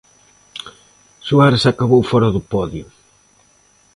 [1.27, 2.85] Suárez acabou fora do podio.